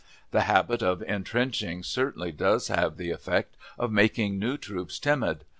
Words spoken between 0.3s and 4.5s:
The habit of intrenching certainly does have the effect of making